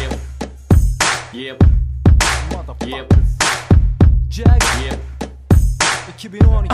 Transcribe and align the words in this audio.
Yep. 0.00 0.12
Yep. 1.32 1.62
Yep. 2.86 3.06
Jag 4.30 4.62
Yep. 4.84 4.98
2012 6.18 6.66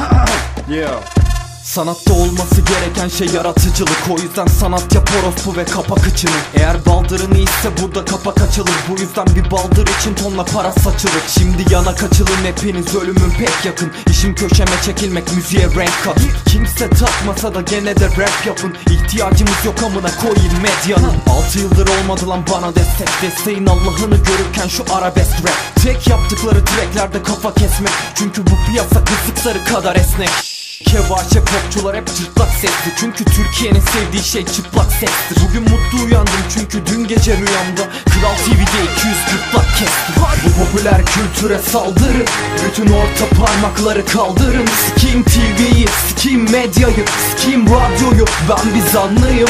Yeah. 0.69 1.26
Sanatta 1.67 2.15
olması 2.15 2.61
gereken 2.61 3.09
şey 3.09 3.29
yaratıcılık. 3.29 3.99
O 4.11 4.23
yüzden 4.23 4.47
sanat 4.47 4.95
yap 4.95 5.11
orospu 5.21 5.57
ve 5.57 5.65
kapak 5.65 6.07
içini. 6.07 6.31
Eğer 6.55 6.87
baldırın 6.87 7.35
iyiyse 7.35 7.71
burada 7.82 8.05
kapak 8.05 8.43
açılır. 8.43 8.75
Bu 8.89 9.00
yüzden 9.00 9.27
bir 9.27 9.50
baldır 9.50 9.87
için 10.00 10.14
tonla 10.14 10.45
para 10.45 10.73
saçılır. 10.73 11.23
Şimdi 11.29 11.75
yana 11.75 11.95
kaçılın 11.95 12.45
hepiniz 12.45 12.95
ölümün 12.95 13.31
pek 13.39 13.64
yakın. 13.64 13.93
İşim 14.11 14.35
köşeme 14.35 14.82
çekilmek 14.85 15.37
müziğe 15.37 15.67
renk 15.67 16.05
kat. 16.05 16.21
Kimse 16.46 16.91
takmasa 16.91 17.55
da 17.55 17.61
gene 17.61 17.96
de 17.96 18.07
rap 18.07 18.46
yapın. 18.46 18.77
İhtiyacımız 18.91 19.64
yok 19.64 19.83
amına 19.83 20.11
koyayım 20.17 20.62
medyanın. 20.62 21.17
6 21.46 21.59
yıldır 21.59 21.89
olmadı 21.89 22.29
lan 22.29 22.45
bana 22.53 22.75
destek. 22.75 23.09
Desteğin 23.23 23.67
Allah'ını 23.67 24.17
görürken 24.17 24.68
şu 24.68 24.85
arabesk 24.95 25.39
rap. 25.43 25.82
Tek 25.82 26.09
yaptıkları 26.09 26.64
tracklerde 26.64 27.23
kafa 27.23 27.54
kesmek. 27.54 27.93
Çünkü 28.14 28.46
bu 28.46 28.71
piyasa 28.71 29.04
kısıkları 29.04 29.64
kadar 29.64 29.96
esnek 29.96 30.56
Kevaşe 30.85 31.40
popçular 31.40 31.96
hep 31.96 32.06
çıplak 32.06 32.50
sesli. 32.50 32.92
Çünkü 33.00 33.25
Türkiye'nin 33.25 33.80
sevdiği 33.80 34.22
şey 34.22 34.44
çıplak 34.44 34.92
sestir 34.92 35.36
Bugün 35.48 35.62
mutlu 35.62 36.06
uyandım 36.06 36.33
çünkü 36.55 36.86
dün 36.86 37.06
gece 37.06 37.33
rüyamda 37.33 37.83
Kral 38.11 38.36
TV'de 38.36 38.92
200 38.98 39.17
gırtlak 39.33 39.77
kesti. 39.77 40.12
Bu 40.44 40.64
popüler 40.64 41.00
kültüre 41.06 41.58
saldırın. 41.58 42.27
Bütün 42.67 42.92
orta 42.92 43.27
parmakları 43.41 44.06
kaldırın. 44.06 44.67
Sikiyim 44.67 45.25
TV'yi, 45.25 45.86
sikiyim 46.08 46.42
medyayı 46.42 47.05
Sikiyim 47.31 47.67
radyoyu, 47.67 48.25
ben 48.48 48.75
bir 48.75 48.91
zanlıyım. 48.91 49.48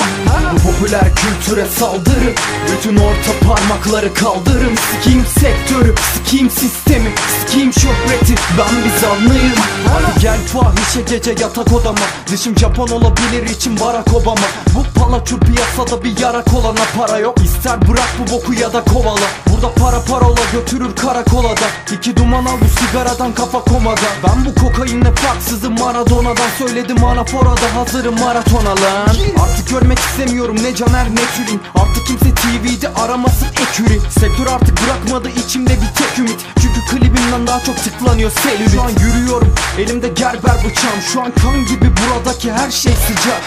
Bu 0.52 0.70
popüler 0.70 1.10
kültüre 1.14 1.66
saldırın. 1.66 2.34
Bütün 2.72 2.96
orta 2.96 3.32
parmakları 3.46 4.14
kaldırın. 4.14 4.76
Sikiyim 4.92 5.26
sektörü, 5.26 5.95
sikiyim 6.14 6.51
sistemi 6.51 7.10
Sikiyim 7.40 7.73
şöhreti, 7.73 8.34
ben 8.58 8.84
bir 8.84 9.01
zanlıyım. 9.01 9.56
Hadi 9.88 10.20
gel 10.20 10.38
fahişe 10.46 11.06
gece 11.16 11.30
yatak 11.30 11.72
odama. 11.72 12.06
Dışım 12.30 12.59
Japon 12.59 12.88
olabilir 12.88 13.42
için 13.50 13.80
Barack 13.80 14.14
Obama. 14.14 14.46
Bu 14.74 15.00
palaçur 15.00 15.40
piyasada 15.40 16.04
bir 16.04 16.20
yarak 16.20 16.54
olana 16.54 16.84
para 16.96 17.18
yok. 17.18 17.38
İster 17.45 17.88
bırak 17.88 18.08
bu 18.18 18.32
boku 18.32 18.54
ya 18.54 18.73
da 18.73 18.84
kovala. 18.84 19.26
Burada 19.50 19.74
para 19.74 20.00
parola 20.00 20.40
götürür 20.52 20.96
karakola 20.96 21.50
da. 21.50 21.95
İki 21.96 22.16
duman 22.16 22.45
al 22.45 22.56
bu 22.60 22.80
sigaradan 22.80 23.34
kafa 23.34 23.60
komada. 23.60 24.08
Ben 24.24 24.45
bu 24.46 24.54
kokainle 24.54 25.14
farksızım 25.14 25.78
Maradona'dan 25.78 26.48
Söyledim 26.58 27.04
anaforada 27.04 27.74
hazırım 27.74 28.20
maratona 28.20 28.70
lan 28.70 29.16
Artık 29.42 29.70
görmek 29.70 29.98
istemiyorum 29.98 30.56
ne 30.62 30.74
Caner 30.74 31.10
ne 31.10 31.14
Tülin 31.36 31.60
Artık 31.74 32.06
kimse 32.06 32.34
TV'de 32.34 32.88
aramasın 32.88 33.48
eküri 33.48 34.01
Sektör 34.10 34.46
artık 34.46 34.78
bırakmadı 34.84 35.28
içimde 35.28 35.70
bir 35.70 35.95
tek 35.95 36.18
ümit. 36.18 36.46
Çünkü 36.60 36.80
klibimden 36.90 37.46
daha 37.46 37.60
çok 37.60 37.76
tıklanıyor 37.76 38.30
selülit. 38.30 38.73
Şu 38.73 38.82
an 38.82 38.90
yürüyorum 38.90 39.45
elimde 39.79 40.09
gerber 40.09 40.57
bıçağım. 40.65 41.02
Şu 41.13 41.21
an 41.21 41.32
kan 41.43 41.65
gibi 41.65 41.91
buradaki 41.96 42.52
her 42.52 42.71
şey 42.71 42.93
sıcak. 42.93 43.43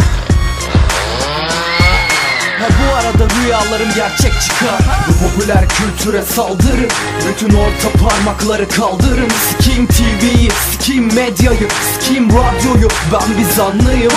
Ha 2.60 2.68
bu 2.80 2.96
arada 2.96 3.34
rüyalarım 3.36 3.90
gerçek 3.96 4.42
çıkar. 4.42 4.82
Bu 5.08 5.28
popüler 5.28 5.66
kültüre 5.70 6.22
saldırın 6.22 6.88
Bütün 7.28 7.58
orta 7.58 7.90
parmakları 8.06 8.70
kaldırın 8.70 9.30
Sikiyim 9.50 9.88
TV'yi, 9.88 10.50
sikiyim 10.72 11.16
medyayı 11.16 11.68
Sikiyim 11.94 12.30
radyoyu, 12.30 12.88
ben 13.14 13.38
bir 13.38 13.52
zanlıyım. 13.54 14.12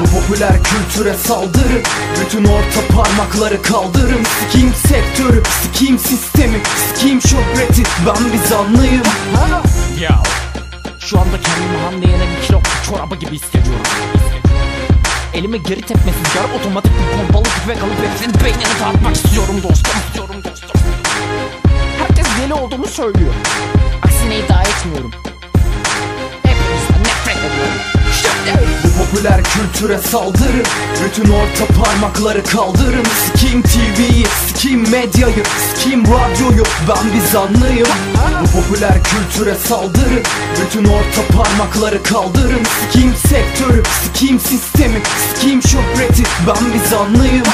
Bu 0.00 0.20
popüler 0.20 0.52
kültüre 0.62 1.14
saldırın 1.14 1.82
Bütün 2.20 2.44
orta 2.44 2.80
parmakları 2.96 3.62
kaldırın 3.62 4.24
Sikiyim 4.40 4.74
sektörü, 4.74 5.42
sikiyim 5.62 5.98
sistemi 5.98 6.60
Sikiyim 6.88 7.22
şöhreti, 7.22 7.82
ben 8.06 8.32
bir 8.32 8.48
zanlıyım. 8.48 9.02
Yo 10.00 10.43
Şu 11.04 11.20
anda 11.20 11.40
kendimi 11.40 11.76
Hande 11.84 12.06
Yener'in 12.06 12.42
kilo 12.46 12.60
çorabı 12.86 13.16
gibi 13.16 13.34
hissediyorum. 13.34 13.82
Elime 15.34 15.56
geri 15.58 15.80
tepmesiz 15.80 16.36
yarı 16.36 16.58
otomatik 16.58 16.92
bir 16.92 17.18
pompalı 17.18 17.44
tüfek 17.44 17.82
alıp 17.82 18.10
hepsinin 18.10 18.44
beynini 18.44 18.80
dağıtmak 18.80 19.16
istiyorum 19.16 19.56
dostum 19.62 19.92
istiyorum 20.06 20.36
dostum. 20.44 20.70
Herkes 21.98 22.26
deli 22.40 22.54
olduğumu 22.54 22.86
söylüyor. 22.86 23.34
Aksine 24.02 24.38
iddia 24.38 24.62
etmiyorum. 24.62 25.10
Hepinizden 26.42 27.00
nefret 27.00 27.36
ediyorum. 27.36 27.80
Şimdi 28.22 28.50
Popüler 29.24 29.44
kültüre 29.44 29.98
saldırın 29.98 30.64
Bütün 31.04 31.32
orta 31.32 31.66
parmakları 31.66 32.44
kaldırın 32.44 33.04
Sikiyim 33.26 33.62
TV'yi, 33.62 34.26
sikiyim 34.46 34.90
medyayı 34.90 35.42
Sikiyim 35.58 36.04
radyoyu, 36.04 36.62
ben 36.88 37.12
bir 37.14 37.26
zanlıyım. 37.32 37.88
Bu 38.42 38.60
popüler 38.60 38.98
kültüre 39.04 39.54
saldırın 39.54 40.22
Bütün 40.60 40.84
orta 40.84 41.36
parmakları 41.36 42.02
kaldırın 42.02 42.62
Sikiyim 42.80 43.14
sektörü, 43.14 43.82
sikiyim 44.04 44.40
sistemi 44.40 45.02
Sikiyim 45.34 45.62
şöhreti, 45.62 46.22
ben 46.46 46.74
bir 46.74 46.88
zanlıyım 46.88 47.44